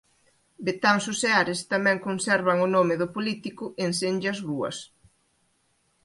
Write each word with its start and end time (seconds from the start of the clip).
Betanzos 0.65 1.19
e 1.27 1.29
Ares 1.41 1.59
tamén 1.71 2.03
conservan 2.07 2.57
o 2.65 2.71
nome 2.75 2.95
do 3.01 3.07
político 3.15 3.65
en 3.83 3.91
senllas 3.99 4.39
rúas. 4.47 4.77